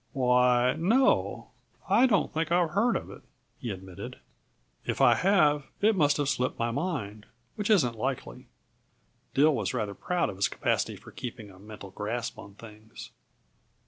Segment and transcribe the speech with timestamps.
[0.13, 1.51] "Why, no,
[1.87, 3.21] I don't think I have heard of it,"
[3.59, 4.17] he admitted.
[4.83, 8.47] "If I have it must have slipped my mind which isn't likely."
[9.35, 13.11] Dill was rather proud of his capacity for keeping a mental grasp on things.